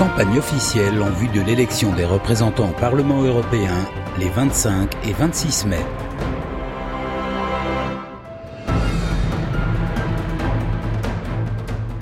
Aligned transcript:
Campagne 0.00 0.38
officielle 0.38 1.02
en 1.02 1.10
vue 1.10 1.28
de 1.28 1.42
l'élection 1.42 1.92
des 1.92 2.06
représentants 2.06 2.70
au 2.70 2.72
Parlement 2.72 3.22
européen 3.22 3.74
les 4.18 4.30
25 4.30 4.90
et 5.06 5.12
26 5.12 5.66
mai. 5.66 5.76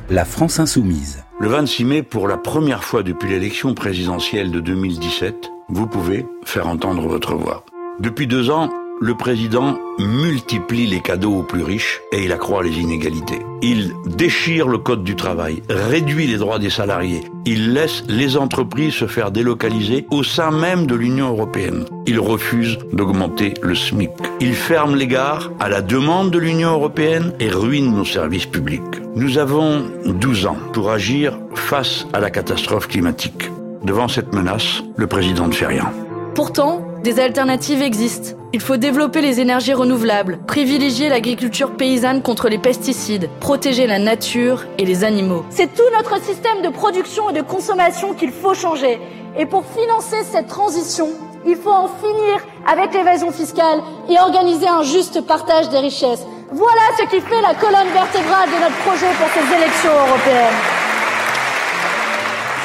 La 0.08 0.24
France 0.24 0.60
insoumise. 0.60 1.24
Le 1.40 1.48
26 1.48 1.84
mai, 1.84 2.02
pour 2.04 2.28
la 2.28 2.36
première 2.36 2.84
fois 2.84 3.02
depuis 3.02 3.30
l'élection 3.30 3.74
présidentielle 3.74 4.52
de 4.52 4.60
2017, 4.60 5.50
vous 5.68 5.88
pouvez 5.88 6.24
faire 6.44 6.68
entendre 6.68 7.08
votre 7.08 7.34
voix. 7.34 7.64
Depuis 7.98 8.28
deux 8.28 8.50
ans, 8.50 8.70
le 9.00 9.14
président 9.14 9.78
multiplie 9.98 10.86
les 10.86 11.00
cadeaux 11.00 11.38
aux 11.38 11.42
plus 11.42 11.62
riches 11.62 12.00
et 12.12 12.24
il 12.24 12.32
accroît 12.32 12.62
les 12.62 12.80
inégalités. 12.80 13.40
Il 13.62 13.92
déchire 14.06 14.68
le 14.68 14.78
code 14.78 15.04
du 15.04 15.16
travail, 15.16 15.62
réduit 15.68 16.26
les 16.26 16.36
droits 16.36 16.58
des 16.58 16.70
salariés, 16.70 17.22
il 17.44 17.72
laisse 17.72 18.04
les 18.08 18.36
entreprises 18.36 18.94
se 18.94 19.06
faire 19.06 19.30
délocaliser 19.30 20.06
au 20.10 20.22
sein 20.22 20.50
même 20.50 20.86
de 20.86 20.94
l'Union 20.94 21.28
européenne. 21.28 21.84
Il 22.06 22.20
refuse 22.20 22.78
d'augmenter 22.92 23.54
le 23.62 23.74
SMIC. 23.74 24.10
Il 24.40 24.54
ferme 24.54 24.96
les 24.96 25.06
gares 25.06 25.50
à 25.60 25.68
la 25.68 25.80
demande 25.80 26.30
de 26.30 26.38
l'Union 26.38 26.70
européenne 26.70 27.32
et 27.40 27.50
ruine 27.50 27.94
nos 27.94 28.04
services 28.04 28.46
publics. 28.46 28.82
Nous 29.14 29.38
avons 29.38 29.84
12 30.06 30.46
ans 30.46 30.58
pour 30.72 30.90
agir 30.90 31.38
face 31.54 32.06
à 32.12 32.20
la 32.20 32.30
catastrophe 32.30 32.88
climatique. 32.88 33.50
Devant 33.84 34.08
cette 34.08 34.34
menace, 34.34 34.82
le 34.96 35.06
président 35.06 35.46
ne 35.46 35.52
fait 35.52 35.66
rien. 35.66 35.92
Pourtant, 36.34 36.84
des 37.02 37.20
alternatives 37.20 37.82
existent. 37.82 38.37
Il 38.54 38.60
faut 38.60 38.78
développer 38.78 39.20
les 39.20 39.40
énergies 39.40 39.74
renouvelables, 39.74 40.38
privilégier 40.46 41.10
l'agriculture 41.10 41.76
paysanne 41.76 42.22
contre 42.22 42.48
les 42.48 42.56
pesticides, 42.56 43.28
protéger 43.40 43.86
la 43.86 43.98
nature 43.98 44.64
et 44.78 44.86
les 44.86 45.04
animaux. 45.04 45.44
C'est 45.50 45.74
tout 45.74 45.82
notre 45.94 46.18
système 46.22 46.62
de 46.62 46.70
production 46.70 47.28
et 47.28 47.34
de 47.34 47.42
consommation 47.42 48.14
qu'il 48.14 48.32
faut 48.32 48.54
changer. 48.54 49.00
Et 49.38 49.44
pour 49.44 49.64
financer 49.66 50.24
cette 50.24 50.46
transition, 50.46 51.08
il 51.46 51.56
faut 51.56 51.70
en 51.70 51.88
finir 51.88 52.40
avec 52.66 52.94
l'évasion 52.94 53.30
fiscale 53.32 53.80
et 54.08 54.18
organiser 54.18 54.66
un 54.66 54.82
juste 54.82 55.20
partage 55.26 55.68
des 55.68 55.78
richesses. 55.78 56.24
Voilà 56.50 56.82
ce 56.98 57.02
qui 57.04 57.20
fait 57.20 57.42
la 57.42 57.52
colonne 57.54 57.92
vertébrale 57.92 58.48
de 58.48 58.62
notre 58.62 58.76
projet 58.86 59.12
pour 59.18 59.28
ces 59.28 59.56
élections 59.56 59.92
européennes. 59.92 60.77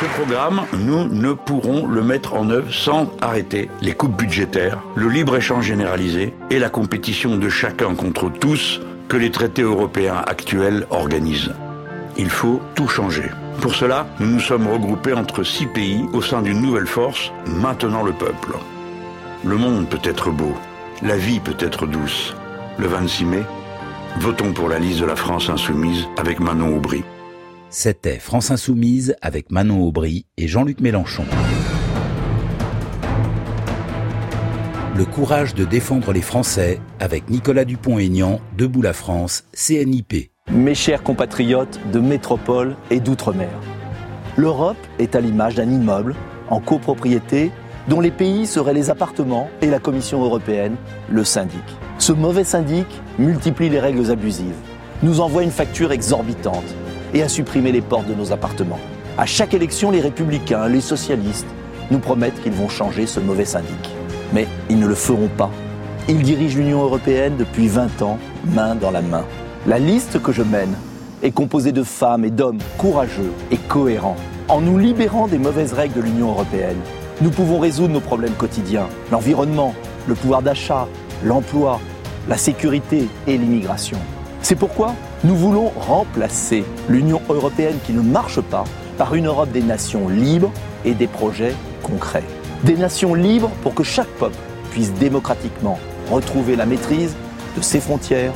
Ce 0.04 0.22
programme, 0.22 0.64
nous 0.74 1.08
ne 1.08 1.32
pourrons 1.32 1.88
le 1.88 2.04
mettre 2.04 2.34
en 2.34 2.50
œuvre 2.50 2.74
sans 2.74 3.10
arrêter 3.22 3.70
les 3.82 3.94
coupes 3.94 4.18
budgétaires, 4.18 4.82
le 4.96 5.08
libre-échange 5.08 5.64
généralisé 5.64 6.34
et 6.50 6.60
la 6.60 6.70
compétition 6.70 7.38
de 7.38 7.48
chacun 7.48 7.96
contre 7.96 8.30
tous 8.30 8.82
que 9.08 9.16
les 9.16 9.32
traités 9.32 9.62
européens 9.62 10.22
actuels 10.28 10.88
organisent. 10.90 11.54
Il 12.18 12.30
faut 12.30 12.60
tout 12.76 12.90
changer. 12.90 13.32
Pour 13.62 13.76
cela, 13.76 14.06
nous 14.20 14.28
nous 14.28 14.40
sommes 14.42 14.68
regroupés 14.68 15.14
entre 15.14 15.44
six 15.44 15.68
pays 15.68 16.04
au 16.12 16.22
sein 16.22 16.42
d'une 16.42 16.62
nouvelle 16.62 16.88
force, 16.88 17.32
maintenant 17.48 18.04
le 18.04 18.12
peuple. 18.12 18.58
Le 19.46 19.56
monde 19.56 19.88
peut 19.88 20.04
être 20.04 20.32
beau, 20.32 20.54
la 21.02 21.16
vie 21.16 21.40
peut 21.40 21.56
être 21.60 21.88
douce. 21.88 22.36
Le 22.78 22.88
26 22.88 23.24
mai, 23.24 23.44
votons 24.20 24.52
pour 24.52 24.68
la 24.68 24.80
liste 24.80 25.00
de 25.00 25.06
la 25.06 25.16
France 25.16 25.50
insoumise 25.50 26.10
avec 26.18 26.42
Manon 26.42 26.76
Aubry. 26.76 27.06
C'était 27.76 28.20
France 28.20 28.52
Insoumise 28.52 29.16
avec 29.24 29.52
Manon 29.52 29.82
Aubry 29.82 30.28
et 30.38 30.48
Jean-Luc 30.48 30.80
Mélenchon. 30.80 31.26
Le 34.96 35.06
courage 35.06 35.56
de 35.56 35.66
défendre 35.66 36.14
les 36.14 36.22
Français 36.22 36.80
avec 37.00 37.32
Nicolas 37.32 37.66
Dupont-Aignan, 37.66 38.42
Debout 38.56 38.84
la 38.84 38.94
France, 38.94 39.46
CNIP. 39.54 40.30
Mes 40.52 40.76
chers 40.76 41.02
compatriotes 41.02 41.80
de 41.92 42.00
métropole 42.00 42.76
et 42.92 43.00
d'outre-mer, 43.00 43.50
l'Europe 44.38 44.78
est 45.00 45.16
à 45.16 45.20
l'image 45.20 45.56
d'un 45.56 45.72
immeuble 45.72 46.14
en 46.52 46.60
copropriété 46.60 47.52
dont 47.88 48.02
les 48.02 48.12
pays 48.12 48.46
seraient 48.46 48.76
les 48.76 48.92
appartements 48.92 49.50
et 49.64 49.68
la 49.68 49.80
Commission 49.80 50.24
européenne 50.24 50.76
le 51.10 51.24
syndic. 51.24 51.64
Ce 51.98 52.14
mauvais 52.14 52.44
syndic 52.44 52.86
multiplie 53.18 53.70
les 53.70 53.80
règles 53.80 54.12
abusives, 54.12 54.62
nous 55.02 55.22
envoie 55.22 55.42
une 55.42 55.50
facture 55.50 55.92
exorbitante 55.92 56.76
et 57.14 57.24
à 57.24 57.30
supprimer 57.30 57.72
les 57.72 57.82
portes 57.82 58.08
de 58.08 58.14
nos 58.14 58.32
appartements. 58.32 58.80
À 59.18 59.26
chaque 59.26 59.54
élection, 59.54 59.92
les 59.92 60.02
républicains, 60.02 60.68
les 60.68 60.82
socialistes 60.82 61.48
nous 61.92 62.00
promettent 62.00 62.42
qu'ils 62.42 62.54
vont 62.54 62.70
changer 62.70 63.06
ce 63.06 63.20
mauvais 63.20 63.46
syndic. 63.46 63.90
Mais 64.34 64.48
ils 64.70 64.80
ne 64.80 64.88
le 64.88 64.96
feront 64.96 65.30
pas. 65.38 65.52
Ils 66.10 66.24
dirigent 66.24 66.58
l'Union 66.58 66.84
européenne 66.84 67.36
depuis 67.38 67.68
20 67.68 68.02
ans, 68.02 68.18
main 68.46 68.76
dans 68.76 68.92
la 68.92 69.02
main. 69.02 69.26
La 69.68 69.80
liste 69.80 70.22
que 70.22 70.32
je 70.32 70.42
mène 70.42 70.74
est 71.22 71.32
composée 71.32 71.72
de 71.72 71.84
femmes 71.84 72.26
et 72.26 72.32
d'hommes 72.32 72.60
courageux 72.78 73.32
et 73.52 73.58
cohérents. 73.58 74.18
En 74.50 74.60
nous 74.60 74.78
libérant 74.78 75.28
des 75.28 75.38
mauvaises 75.38 75.74
règles 75.74 75.96
de 75.96 76.02
l'Union 76.02 76.32
européenne, 76.32 76.80
nous 77.22 77.30
pouvons 77.30 77.60
résoudre 77.60 77.94
nos 77.94 78.02
problèmes 78.02 78.34
quotidiens, 78.34 78.88
l'environnement, 79.12 79.74
le 80.08 80.16
pouvoir 80.16 80.42
d'achat, 80.42 80.88
l'emploi, 81.24 81.80
la 82.28 82.38
sécurité 82.38 83.08
et 83.28 83.38
l'immigration. 83.38 83.98
C'est 84.44 84.58
pourquoi 84.58 84.94
nous 85.24 85.38
voulons 85.38 85.70
remplacer 85.70 86.66
l'Union 86.90 87.22
européenne 87.30 87.78
qui 87.86 87.94
ne 87.94 88.02
marche 88.02 88.42
pas 88.42 88.66
par 88.98 89.16
une 89.16 89.28
Europe 89.28 89.50
des 89.54 89.62
nations 89.62 90.10
libres 90.10 90.52
et 90.84 90.94
des 90.94 91.08
projets 91.08 91.56
concrets. 91.82 92.26
Des 92.66 92.76
nations 92.76 93.14
libres 93.14 93.52
pour 93.62 93.74
que 93.74 93.84
chaque 93.84 94.10
peuple 94.20 94.36
puisse 94.70 94.92
démocratiquement 94.96 95.80
retrouver 96.12 96.58
la 96.58 96.66
maîtrise 96.66 97.16
de 97.56 97.62
ses 97.62 97.80
frontières, 97.80 98.34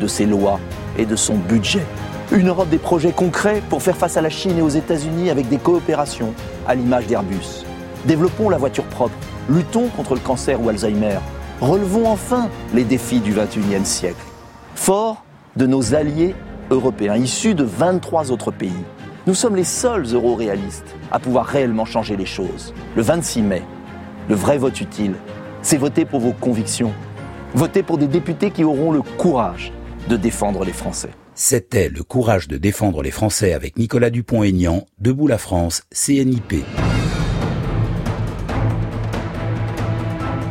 de 0.00 0.08
ses 0.08 0.26
lois 0.26 0.58
et 0.98 1.06
de 1.06 1.14
son 1.14 1.36
budget. 1.36 1.86
Une 2.32 2.48
Europe 2.48 2.68
des 2.68 2.78
projets 2.78 3.12
concrets 3.12 3.62
pour 3.70 3.80
faire 3.80 3.96
face 3.96 4.16
à 4.16 4.22
la 4.22 4.30
Chine 4.30 4.58
et 4.58 4.62
aux 4.62 4.68
États-Unis 4.68 5.30
avec 5.30 5.48
des 5.48 5.58
coopérations 5.58 6.34
à 6.66 6.74
l'image 6.74 7.06
d'Airbus. 7.06 7.64
Développons 8.06 8.48
la 8.48 8.58
voiture 8.58 8.84
propre, 8.86 9.14
luttons 9.48 9.86
contre 9.96 10.14
le 10.14 10.20
cancer 10.20 10.60
ou 10.60 10.68
Alzheimer, 10.68 11.18
relevons 11.60 12.08
enfin 12.08 12.48
les 12.74 12.82
défis 12.82 13.20
du 13.20 13.32
XXIe 13.32 13.86
siècle. 13.86 14.24
Fort 14.74 15.24
de 15.56 15.66
nos 15.66 15.94
alliés 15.94 16.34
européens, 16.70 17.16
issus 17.16 17.54
de 17.54 17.64
23 17.64 18.30
autres 18.32 18.50
pays. 18.50 18.72
Nous 19.26 19.34
sommes 19.34 19.56
les 19.56 19.64
seuls 19.64 20.04
euro-réalistes 20.12 20.94
à 21.10 21.18
pouvoir 21.18 21.46
réellement 21.46 21.84
changer 21.84 22.16
les 22.16 22.26
choses. 22.26 22.74
Le 22.96 23.02
26 23.02 23.42
mai, 23.42 23.62
le 24.28 24.34
vrai 24.34 24.58
vote 24.58 24.80
utile, 24.80 25.14
c'est 25.62 25.76
voter 25.76 26.04
pour 26.04 26.20
vos 26.20 26.32
convictions. 26.32 26.92
Voter 27.54 27.82
pour 27.82 27.98
des 27.98 28.08
députés 28.08 28.50
qui 28.50 28.64
auront 28.64 28.92
le 28.92 29.02
courage 29.02 29.72
de 30.08 30.16
défendre 30.16 30.64
les 30.64 30.72
Français. 30.72 31.10
C'était 31.34 31.88
le 31.88 32.02
courage 32.02 32.48
de 32.48 32.58
défendre 32.58 33.02
les 33.02 33.10
Français 33.10 33.54
avec 33.54 33.78
Nicolas 33.78 34.10
Dupont-Aignan, 34.10 34.86
Debout 34.98 35.26
la 35.26 35.38
France, 35.38 35.82
CNIP. 35.90 36.64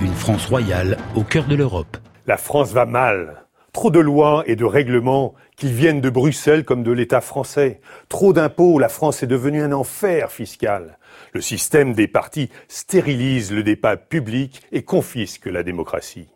Une 0.02 0.14
France 0.14 0.46
royale 0.47 0.97
au 1.16 1.24
cœur 1.24 1.46
de 1.46 1.56
l'Europe. 1.56 1.97
La 2.25 2.38
France 2.38 2.72
va 2.72 2.85
mal. 2.85 3.44
Trop 3.73 3.89
de 3.89 4.00
lois 4.00 4.44
et 4.45 4.56
de 4.56 4.66
règlements, 4.66 5.34
qu'ils 5.57 5.73
viennent 5.73 6.00
de 6.00 6.11
Bruxelles 6.11 6.63
comme 6.63 6.84
de 6.84 6.91
l'État 6.91 7.22
français. 7.22 7.81
Trop 8.07 8.31
d'impôts, 8.31 8.78
la 8.78 8.88
France 8.88 9.23
est 9.23 9.28
devenue 9.28 9.63
un 9.63 9.72
enfer 9.72 10.31
fiscal. 10.31 11.00
Le 11.34 11.41
système 11.41 11.94
des 11.94 12.07
partis 12.07 12.51
stérilise 12.67 13.51
le 13.51 13.63
débat 13.63 13.97
public 13.97 14.61
et 14.72 14.84
confisque 14.84 15.47
la 15.47 15.63
démocratie. 15.63 16.29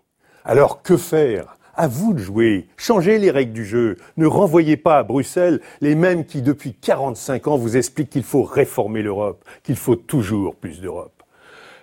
Alors 0.46 0.82
que 0.82 0.98
faire? 0.98 1.58
À 1.76 1.88
vous 1.88 2.16
de 2.16 2.20
jouer. 2.20 2.70
Changez 2.76 3.20
les 3.20 3.30
règles 3.30 3.54
du 3.54 3.66
jeu. 3.66 3.98
Ne 4.18 4.26
renvoyez 4.26 4.76
pas 4.76 4.98
à 4.98 5.04
Bruxelles 5.04 5.62
les 5.80 5.94
mêmes 5.94 6.26
qui, 6.26 6.42
depuis 6.42 6.74
45 6.74 7.50
ans, 7.50 7.58
vous 7.58 7.78
expliquent 7.78 8.10
qu'il 8.10 8.24
faut 8.24 8.42
réformer 8.42 9.04
l'Europe, 9.04 9.46
qu'il 9.62 9.76
faut 9.76 9.96
toujours 9.96 10.56
plus 10.56 10.82
d'Europe. 10.82 11.17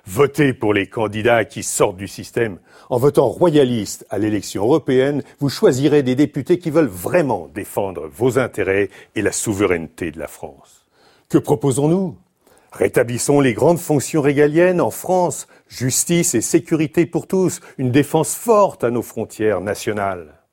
Votez 0.06 0.52
pour 0.52 0.74
les 0.74 0.86
candidats 0.86 1.46
qui 1.46 1.62
sortent 1.62 1.96
du 1.96 2.08
système. 2.08 2.58
En 2.90 2.98
votant 2.98 3.26
royaliste 3.26 4.06
à 4.10 4.18
l'élection 4.18 4.62
européenne, 4.62 5.22
vous 5.40 5.48
choisirez 5.48 6.02
des 6.02 6.14
députés 6.14 6.58
qui 6.58 6.70
veulent 6.70 6.86
vraiment 6.86 7.48
défendre 7.54 8.06
vos 8.14 8.38
intérêts 8.38 8.90
et 9.14 9.22
la 9.22 9.32
souveraineté 9.32 10.10
de 10.10 10.18
la 10.18 10.28
France. 10.28 10.84
Que 11.30 11.38
proposons-nous? 11.38 12.16
Rétablissons 12.72 13.40
les 13.40 13.54
grandes 13.54 13.78
fonctions 13.78 14.20
régaliennes 14.20 14.80
en 14.80 14.90
France, 14.90 15.46
justice 15.68 16.34
et 16.34 16.42
sécurité 16.42 17.06
pour 17.06 17.26
tous, 17.26 17.60
une 17.78 17.90
défense 17.90 18.34
forte 18.34 18.84
à 18.84 18.90
nos 18.90 19.02
frontières 19.02 19.60
nationales. 19.60 20.43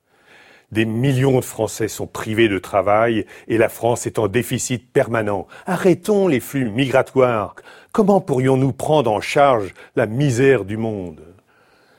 Des 0.72 0.86
millions 0.86 1.38
de 1.38 1.44
Français 1.44 1.86
sont 1.86 2.06
privés 2.06 2.48
de 2.48 2.58
travail 2.58 3.26
et 3.46 3.58
la 3.58 3.68
France 3.68 4.06
est 4.06 4.18
en 4.18 4.26
déficit 4.26 4.90
permanent. 4.90 5.46
Arrêtons 5.66 6.28
les 6.28 6.40
flux 6.40 6.70
migratoires. 6.70 7.54
Comment 7.92 8.22
pourrions-nous 8.22 8.72
prendre 8.72 9.12
en 9.12 9.20
charge 9.20 9.74
la 9.96 10.06
misère 10.06 10.64
du 10.64 10.78
monde? 10.78 11.20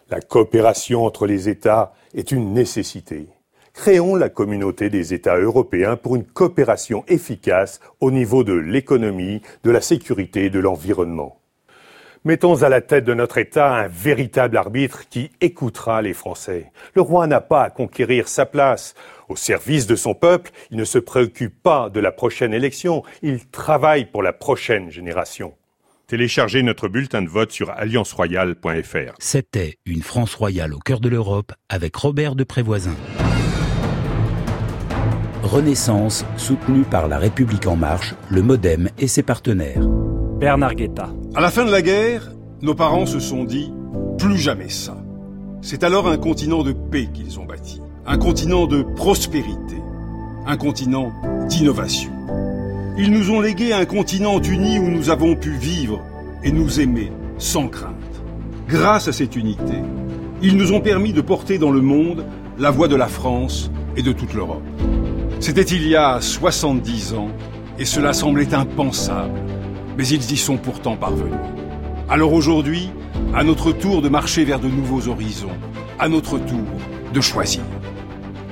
La 0.09 0.21
coopération 0.21 1.05
entre 1.05 1.27
les 1.27 1.49
États 1.49 1.93
est 2.15 2.31
une 2.31 2.53
nécessité. 2.53 3.27
Créons 3.73 4.15
la 4.15 4.29
communauté 4.29 4.89
des 4.89 5.13
États 5.13 5.37
européens 5.37 5.95
pour 5.95 6.15
une 6.15 6.25
coopération 6.25 7.03
efficace 7.07 7.79
au 7.99 8.09
niveau 8.09 8.43
de 8.43 8.53
l'économie, 8.53 9.43
de 9.63 9.69
la 9.69 9.81
sécurité 9.81 10.45
et 10.45 10.49
de 10.49 10.59
l'environnement. 10.59 11.42
Mettons 12.25 12.63
à 12.63 12.69
la 12.69 12.79
tête 12.79 13.03
de 13.03 13.13
notre 13.13 13.37
État 13.37 13.75
un 13.75 13.89
véritable 13.89 14.55
arbitre 14.55 15.09
qui 15.09 15.29
écoutera 15.41 16.01
les 16.01 16.13
Français. 16.13 16.71
Le 16.95 17.01
roi 17.01 17.27
n'a 17.27 17.41
pas 17.41 17.63
à 17.63 17.69
conquérir 17.69 18.29
sa 18.29 18.45
place. 18.45 18.95
Au 19.27 19.35
service 19.35 19.87
de 19.87 19.97
son 19.97 20.13
peuple, 20.13 20.51
il 20.71 20.77
ne 20.77 20.85
se 20.85 20.99
préoccupe 20.99 21.61
pas 21.61 21.89
de 21.89 21.99
la 21.99 22.13
prochaine 22.13 22.53
élection, 22.53 23.03
il 23.23 23.45
travaille 23.47 24.05
pour 24.05 24.23
la 24.23 24.31
prochaine 24.31 24.89
génération. 24.89 25.53
Téléchargez 26.07 26.63
notre 26.63 26.87
bulletin 26.87 27.23
de 27.23 27.27
vote 27.27 27.51
sur 27.51 27.71
allianceroyale.fr. 27.71 29.15
C'était 29.19 29.75
Une 29.85 30.01
France 30.01 30.35
royale 30.35 30.73
au 30.73 30.79
cœur 30.79 31.01
de 31.01 31.09
l'Europe 31.09 31.51
avec 31.67 31.93
Robert 31.93 32.35
de 32.35 32.45
Prévoisin. 32.45 32.95
Renaissance, 35.41 36.25
soutenue 36.37 36.83
par 36.83 37.09
La 37.09 37.17
République 37.17 37.67
En 37.67 37.75
Marche, 37.75 38.15
le 38.29 38.41
Modem 38.41 38.89
et 38.97 39.07
ses 39.07 39.23
partenaires. 39.23 39.85
Bernard 40.39 40.75
Guetta. 40.75 41.09
À 41.35 41.41
la 41.41 41.49
fin 41.49 41.65
de 41.65 41.71
la 41.71 41.81
guerre, 41.81 42.31
nos 42.61 42.75
parents 42.75 43.07
se 43.07 43.19
sont 43.19 43.43
dit 43.43 43.73
plus 44.19 44.37
jamais 44.37 44.69
ça. 44.69 44.95
C'est 45.63 45.83
alors 45.83 46.07
un 46.07 46.17
continent 46.17 46.61
de 46.61 46.73
paix 46.73 47.09
qu'ils 47.11 47.39
ont 47.39 47.45
bâti, 47.45 47.81
un 48.05 48.19
continent 48.19 48.67
de 48.67 48.83
prospérité, 48.83 49.81
un 50.45 50.57
continent 50.57 51.11
d'innovation. 51.49 52.11
Ils 52.99 53.09
nous 53.11 53.31
ont 53.31 53.41
légué 53.41 53.73
un 53.73 53.85
continent 53.85 54.39
uni 54.41 54.77
où 54.77 54.87
nous 54.91 55.09
avons 55.09 55.35
pu 55.35 55.53
vivre 55.53 56.01
et 56.43 56.51
nous 56.51 56.79
aimer 56.79 57.11
sans 57.39 57.67
crainte. 57.67 57.95
Grâce 58.67 59.07
à 59.07 59.11
cette 59.11 59.35
unité, 59.35 59.81
ils 60.43 60.55
nous 60.55 60.71
ont 60.71 60.81
permis 60.81 61.13
de 61.13 61.21
porter 61.21 61.57
dans 61.57 61.71
le 61.71 61.81
monde 61.81 62.25
la 62.59 62.69
voix 62.69 62.87
de 62.87 62.95
la 62.95 63.07
France 63.07 63.71
et 63.97 64.03
de 64.03 64.11
toute 64.11 64.35
l'Europe. 64.35 64.61
C'était 65.39 65.63
il 65.63 65.87
y 65.87 65.95
a 65.95 66.21
70 66.21 67.15
ans 67.15 67.29
et 67.79 67.85
cela 67.85 68.13
semblait 68.13 68.53
impensable 68.53 69.39
mais 69.97 70.07
ils 70.07 70.31
y 70.31 70.37
sont 70.37 70.57
pourtant 70.57 70.95
parvenus. 70.95 71.33
Alors 72.09 72.33
aujourd'hui, 72.33 72.89
à 73.33 73.43
notre 73.43 73.71
tour 73.71 74.01
de 74.01 74.09
marcher 74.09 74.43
vers 74.43 74.59
de 74.59 74.67
nouveaux 74.67 75.07
horizons, 75.07 75.51
à 75.99 76.09
notre 76.09 76.37
tour 76.37 76.67
de 77.13 77.21
choisir. 77.21 77.61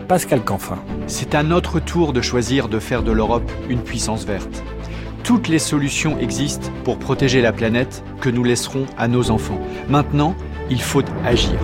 Pascal 0.07 0.43
Canfin. 0.43 0.79
C'est 1.07 1.35
à 1.35 1.43
notre 1.43 1.79
tour 1.79 2.13
de 2.13 2.21
choisir 2.21 2.67
de 2.67 2.79
faire 2.79 3.03
de 3.03 3.11
l'Europe 3.11 3.49
une 3.69 3.81
puissance 3.81 4.25
verte. 4.25 4.63
Toutes 5.23 5.47
les 5.47 5.59
solutions 5.59 6.17
existent 6.19 6.69
pour 6.83 6.97
protéger 6.97 7.41
la 7.41 7.53
planète 7.53 8.03
que 8.19 8.29
nous 8.29 8.43
laisserons 8.43 8.85
à 8.97 9.07
nos 9.07 9.31
enfants. 9.31 9.59
Maintenant, 9.89 10.35
il 10.69 10.81
faut 10.81 11.03
agir. 11.23 11.57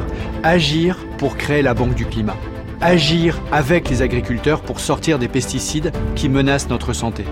Agir 0.43 0.97
pour 1.17 1.37
créer 1.37 1.61
la 1.61 1.73
Banque 1.73 1.95
du 1.95 2.05
climat. 2.05 2.37
Agir 2.79 3.39
avec 3.51 3.89
les 3.89 4.01
agriculteurs 4.01 4.61
pour 4.61 4.79
sortir 4.79 5.17
des 5.19 5.27
pesticides 5.27 5.91
qui 6.15 6.29
menacent 6.29 6.69
notre 6.69 6.93
santé 6.93 7.25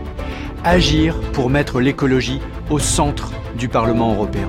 agir 0.66 1.16
pour 1.32 1.52
mettre 1.52 1.80
l'écologie 1.80 2.42
au 2.72 2.80
centre 2.80 3.32
du 3.56 3.70
Parlement 3.70 4.14
européen. 4.14 4.48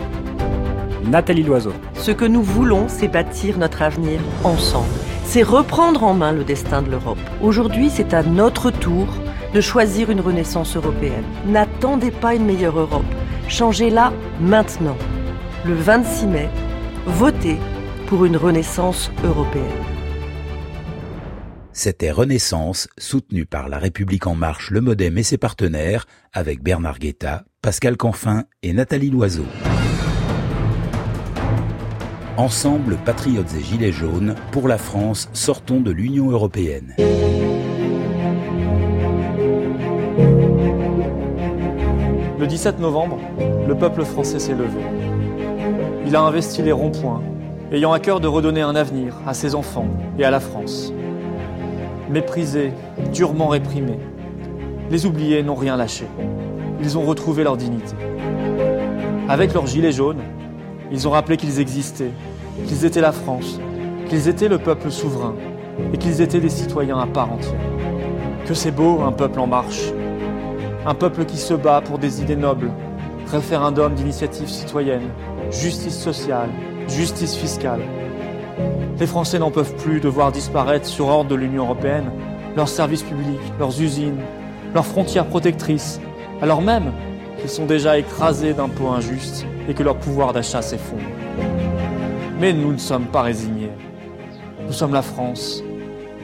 Nathalie 1.04 1.42
Loiseau. 1.42 1.74
Ce 1.94 2.10
que 2.10 2.24
nous 2.24 2.42
voulons, 2.42 2.86
c'est 2.88 3.06
bâtir 3.06 3.58
notre 3.58 3.82
avenir 3.82 4.18
ensemble. 4.42 4.88
C'est 5.24 5.42
reprendre 5.42 6.04
en 6.04 6.14
main 6.14 6.32
le 6.32 6.42
destin 6.42 6.80
de 6.80 6.90
l'Europe. 6.90 7.18
Aujourd'hui, 7.42 7.90
c'est 7.90 8.14
à 8.14 8.22
notre 8.22 8.70
tour 8.70 9.06
de 9.52 9.60
choisir 9.60 10.10
une 10.10 10.20
renaissance 10.20 10.74
européenne. 10.74 11.24
N'attendez 11.46 12.10
pas 12.10 12.34
une 12.34 12.46
meilleure 12.46 12.78
Europe. 12.78 13.04
Changez-la 13.48 14.12
maintenant. 14.40 14.96
Le 15.66 15.74
26 15.74 16.26
mai, 16.26 16.48
votez 17.06 17.58
pour 18.06 18.24
une 18.24 18.38
renaissance 18.38 19.10
européenne. 19.22 19.95
C'était 21.78 22.10
Renaissance, 22.10 22.88
soutenu 22.96 23.44
par 23.44 23.68
La 23.68 23.76
République 23.76 24.26
En 24.26 24.34
Marche, 24.34 24.70
le 24.70 24.80
Modem 24.80 25.18
et 25.18 25.22
ses 25.22 25.36
partenaires, 25.36 26.06
avec 26.32 26.62
Bernard 26.62 26.98
Guetta, 26.98 27.44
Pascal 27.60 27.98
Canfin 27.98 28.44
et 28.62 28.72
Nathalie 28.72 29.10
Loiseau. 29.10 29.44
Ensemble, 32.38 32.96
patriotes 33.04 33.54
et 33.54 33.62
gilets 33.62 33.92
jaunes, 33.92 34.36
pour 34.52 34.68
la 34.68 34.78
France, 34.78 35.28
sortons 35.34 35.80
de 35.80 35.90
l'Union 35.90 36.30
européenne. 36.30 36.94
Le 42.38 42.46
17 42.46 42.80
novembre, 42.80 43.20
le 43.68 43.74
peuple 43.74 44.06
français 44.06 44.38
s'est 44.38 44.54
levé. 44.54 44.80
Il 46.06 46.16
a 46.16 46.22
investi 46.22 46.62
les 46.62 46.72
ronds-points, 46.72 47.22
ayant 47.70 47.92
à 47.92 48.00
cœur 48.00 48.20
de 48.20 48.28
redonner 48.28 48.62
un 48.62 48.76
avenir 48.76 49.14
à 49.26 49.34
ses 49.34 49.54
enfants 49.54 49.90
et 50.18 50.24
à 50.24 50.30
la 50.30 50.40
France 50.40 50.94
méprisés, 52.10 52.72
durement 53.12 53.48
réprimés. 53.48 53.98
Les 54.90 55.06
oubliés 55.06 55.42
n'ont 55.42 55.54
rien 55.54 55.76
lâché. 55.76 56.06
Ils 56.80 56.96
ont 56.98 57.02
retrouvé 57.02 57.42
leur 57.44 57.56
dignité. 57.56 57.94
Avec 59.28 59.52
leurs 59.54 59.66
gilets 59.66 59.92
jaunes, 59.92 60.22
ils 60.92 61.08
ont 61.08 61.10
rappelé 61.10 61.36
qu'ils 61.36 61.58
existaient, 61.58 62.12
qu'ils 62.66 62.84
étaient 62.84 63.00
la 63.00 63.12
France, 63.12 63.58
qu'ils 64.08 64.28
étaient 64.28 64.48
le 64.48 64.58
peuple 64.58 64.90
souverain 64.90 65.34
et 65.92 65.98
qu'ils 65.98 66.20
étaient 66.20 66.40
des 66.40 66.48
citoyens 66.48 66.98
à 66.98 67.06
part 67.06 67.32
entière. 67.32 67.60
Que 68.46 68.54
c'est 68.54 68.70
beau 68.70 69.00
un 69.02 69.12
peuple 69.12 69.40
en 69.40 69.48
marche, 69.48 69.92
un 70.86 70.94
peuple 70.94 71.24
qui 71.24 71.36
se 71.36 71.54
bat 71.54 71.80
pour 71.80 71.98
des 71.98 72.22
idées 72.22 72.36
nobles, 72.36 72.70
référendum 73.32 73.94
d'initiative 73.94 74.48
citoyenne, 74.48 75.08
justice 75.50 75.98
sociale, 75.98 76.50
justice 76.86 77.34
fiscale, 77.34 77.80
les 78.98 79.06
Français 79.06 79.38
n'en 79.38 79.50
peuvent 79.50 79.74
plus 79.76 80.00
de 80.00 80.08
voir 80.08 80.32
disparaître 80.32 80.86
sur 80.86 81.08
ordre 81.08 81.30
de 81.30 81.34
l'Union 81.34 81.64
européenne 81.64 82.10
leurs 82.56 82.68
services 82.68 83.02
publics, 83.02 83.40
leurs 83.58 83.80
usines, 83.80 84.20
leurs 84.74 84.86
frontières 84.86 85.26
protectrices, 85.26 86.00
alors 86.40 86.62
même 86.62 86.92
qu'ils 87.38 87.50
sont 87.50 87.66
déjà 87.66 87.98
écrasés 87.98 88.54
d'impôts 88.54 88.88
injustes 88.88 89.46
et 89.68 89.74
que 89.74 89.82
leur 89.82 89.96
pouvoir 89.96 90.32
d'achat 90.32 90.62
s'effondre. 90.62 91.02
Mais 92.40 92.52
nous 92.52 92.72
ne 92.72 92.78
sommes 92.78 93.06
pas 93.06 93.22
résignés. 93.22 93.70
Nous 94.66 94.72
sommes 94.72 94.94
la 94.94 95.02
France, 95.02 95.62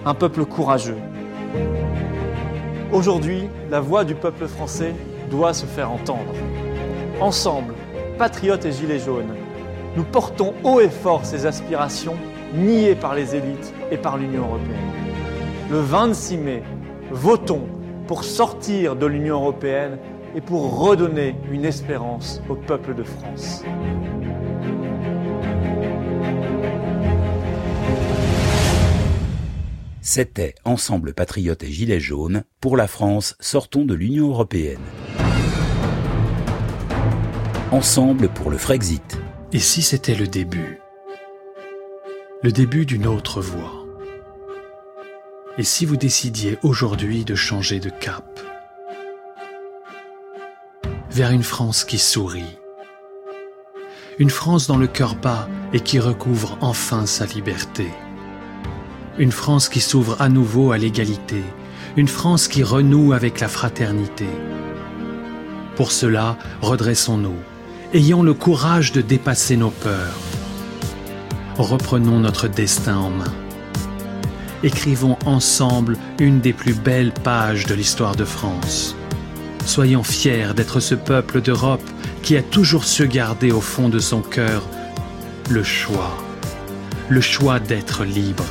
un 0.06 0.14
peuple 0.14 0.44
courageux. 0.44 0.98
Aujourd'hui, 2.92 3.48
la 3.70 3.80
voix 3.80 4.04
du 4.04 4.14
peuple 4.14 4.46
français 4.46 4.94
doit 5.30 5.54
se 5.54 5.66
faire 5.66 5.90
entendre. 5.90 6.34
Ensemble, 7.20 7.74
patriotes 8.18 8.64
et 8.64 8.72
gilets 8.72 8.98
jaunes, 8.98 9.34
nous 9.96 10.04
portons 10.04 10.54
haut 10.64 10.80
et 10.80 10.88
fort 10.88 11.24
ces 11.24 11.46
aspirations 11.46 12.16
nié 12.54 12.94
par 12.94 13.14
les 13.14 13.34
élites 13.34 13.72
et 13.90 13.96
par 13.96 14.16
l'Union 14.16 14.44
européenne. 14.44 14.92
Le 15.70 15.78
26 15.78 16.36
mai, 16.36 16.62
votons 17.10 17.66
pour 18.06 18.24
sortir 18.24 18.96
de 18.96 19.06
l'Union 19.06 19.36
européenne 19.36 19.98
et 20.34 20.40
pour 20.40 20.78
redonner 20.78 21.36
une 21.50 21.64
espérance 21.64 22.42
au 22.48 22.54
peuple 22.54 22.94
de 22.94 23.02
France. 23.02 23.62
C'était 30.00 30.54
Ensemble 30.64 31.14
Patriotes 31.14 31.62
et 31.62 31.70
Gilets 31.70 32.00
jaunes. 32.00 32.44
Pour 32.60 32.76
la 32.76 32.88
France, 32.88 33.36
sortons 33.40 33.84
de 33.84 33.94
l'Union 33.94 34.28
européenne. 34.28 34.80
Ensemble 37.70 38.28
pour 38.28 38.50
le 38.50 38.58
Frexit. 38.58 39.21
Et 39.54 39.58
si 39.58 39.82
c'était 39.82 40.14
le 40.14 40.26
début? 40.26 40.80
Le 42.42 42.52
début 42.52 42.86
d'une 42.86 43.06
autre 43.06 43.42
voie. 43.42 43.84
Et 45.58 45.62
si 45.62 45.84
vous 45.84 45.98
décidiez 45.98 46.58
aujourd'hui 46.62 47.26
de 47.26 47.34
changer 47.34 47.78
de 47.78 47.90
cap? 47.90 48.40
Vers 51.10 51.32
une 51.32 51.42
France 51.42 51.84
qui 51.84 51.98
sourit, 51.98 52.58
une 54.18 54.30
France 54.30 54.66
dans 54.66 54.78
le 54.78 54.86
cœur 54.86 55.16
bas 55.16 55.50
et 55.74 55.80
qui 55.80 55.98
recouvre 56.00 56.56
enfin 56.62 57.04
sa 57.04 57.26
liberté, 57.26 57.88
une 59.18 59.32
France 59.32 59.68
qui 59.68 59.80
s'ouvre 59.82 60.18
à 60.22 60.30
nouveau 60.30 60.72
à 60.72 60.78
l'égalité, 60.78 61.42
une 61.98 62.08
France 62.08 62.48
qui 62.48 62.62
renoue 62.62 63.12
avec 63.12 63.40
la 63.40 63.48
fraternité. 63.48 64.28
Pour 65.76 65.92
cela, 65.92 66.38
redressons-nous, 66.62 67.36
ayons 67.94 68.22
le 68.22 68.32
courage 68.32 68.92
de 68.92 69.02
dépasser 69.02 69.56
nos 69.56 69.70
peurs, 69.70 70.16
reprenons 71.58 72.20
notre 72.20 72.48
destin 72.48 72.96
en 72.96 73.10
main. 73.10 73.32
Écrivons 74.62 75.18
ensemble 75.26 75.98
une 76.18 76.40
des 76.40 76.54
plus 76.54 76.72
belles 76.72 77.12
pages 77.12 77.66
de 77.66 77.74
l'histoire 77.74 78.16
de 78.16 78.24
France. 78.24 78.96
Soyons 79.66 80.04
fiers 80.04 80.54
d'être 80.56 80.80
ce 80.80 80.94
peuple 80.94 81.42
d'Europe 81.42 81.82
qui 82.22 82.36
a 82.36 82.42
toujours 82.42 82.84
su 82.84 83.06
garder 83.08 83.52
au 83.52 83.60
fond 83.60 83.90
de 83.90 83.98
son 83.98 84.22
cœur 84.22 84.62
le 85.50 85.62
choix, 85.62 86.16
le 87.10 87.20
choix 87.20 87.60
d'être 87.60 88.04
libre. 88.04 88.46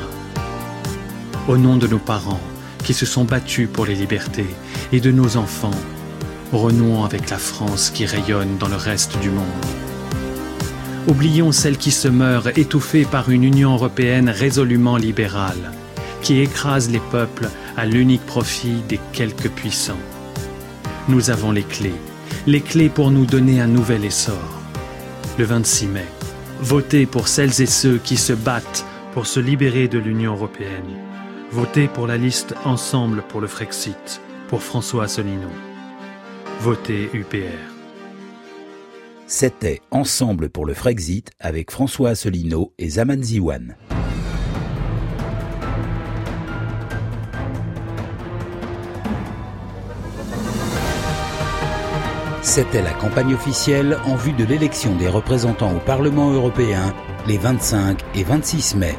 Au 1.47 1.57
nom 1.57 1.77
de 1.77 1.87
nos 1.87 1.99
parents 1.99 2.41
qui 2.83 2.93
se 2.93 3.07
sont 3.07 3.23
battus 3.23 3.67
pour 3.71 3.87
les 3.87 3.95
libertés 3.95 4.53
et 4.91 4.99
de 4.99 5.11
nos 5.11 5.37
enfants, 5.37 5.71
renouons 6.57 7.03
avec 7.03 7.29
la 7.29 7.37
France 7.37 7.89
qui 7.89 8.05
rayonne 8.05 8.57
dans 8.57 8.67
le 8.67 8.75
reste 8.75 9.17
du 9.19 9.29
monde. 9.29 9.45
Oublions 11.07 11.51
celles 11.51 11.77
qui 11.77 11.91
se 11.91 12.07
meurent 12.07 12.57
étouffées 12.57 13.05
par 13.05 13.29
une 13.29 13.43
Union 13.43 13.73
européenne 13.73 14.29
résolument 14.29 14.97
libérale, 14.97 15.71
qui 16.21 16.39
écrase 16.39 16.89
les 16.89 17.01
peuples 17.11 17.49
à 17.75 17.85
l'unique 17.85 18.25
profit 18.25 18.83
des 18.87 18.99
quelques 19.11 19.49
puissants. 19.49 19.99
Nous 21.07 21.31
avons 21.31 21.51
les 21.51 21.63
clés, 21.63 21.95
les 22.45 22.61
clés 22.61 22.89
pour 22.89 23.11
nous 23.11 23.25
donner 23.25 23.59
un 23.61 23.67
nouvel 23.67 24.05
essor. 24.05 24.59
le 25.37 25.45
26 25.45 25.87
mai. 25.87 26.05
Votez 26.59 27.05
pour 27.07 27.27
celles 27.27 27.61
et 27.61 27.65
ceux 27.65 27.97
qui 27.97 28.17
se 28.17 28.33
battent 28.33 28.85
pour 29.13 29.25
se 29.25 29.39
libérer 29.39 29.87
de 29.87 29.97
l'Union 29.97 30.33
européenne. 30.33 30.99
Votez 31.51 31.87
pour 31.87 32.05
la 32.05 32.17
liste 32.17 32.53
Ensemble 32.63 33.23
pour 33.27 33.41
le 33.41 33.47
Frexit, 33.47 34.21
pour 34.49 34.61
François 34.61 35.05
Asselineau. 35.05 35.70
Votez 36.63 37.09
UPR. 37.11 37.57
C'était 39.25 39.81
Ensemble 39.89 40.51
pour 40.51 40.67
le 40.67 40.75
Frexit 40.75 41.31
avec 41.39 41.71
François 41.71 42.09
Asselineau 42.09 42.71
et 42.77 42.87
Zaman 42.87 43.23
Ziwan. 43.23 43.75
C'était 52.43 52.83
la 52.83 52.93
campagne 52.93 53.33
officielle 53.33 53.97
en 54.05 54.15
vue 54.15 54.33
de 54.33 54.43
l'élection 54.43 54.95
des 54.97 55.07
représentants 55.09 55.75
au 55.75 55.79
Parlement 55.79 56.29
européen 56.29 56.93
les 57.27 57.39
25 57.39 58.03
et 58.13 58.23
26 58.23 58.75
mai. 58.75 58.95